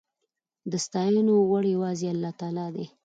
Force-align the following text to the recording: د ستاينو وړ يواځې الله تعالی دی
د 0.71 0.73
ستاينو 0.85 1.33
وړ 1.49 1.63
يواځې 1.75 2.07
الله 2.13 2.31
تعالی 2.39 2.67
دی 2.75 2.85